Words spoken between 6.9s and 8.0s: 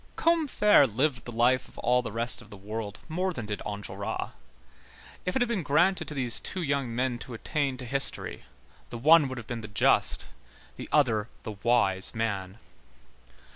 men to attain to